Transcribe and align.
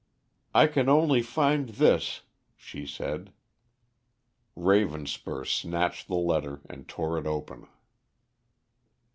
"I 0.55 0.65
can 0.65 0.89
only 0.89 1.21
find 1.21 1.69
this," 1.69 2.21
she 2.55 2.87
said. 2.87 3.31
Ravenspur 4.57 5.45
snatched 5.45 6.07
the 6.07 6.15
letter, 6.15 6.61
and 6.67 6.87
tore 6.87 7.19
it 7.19 7.27
open. 7.27 7.67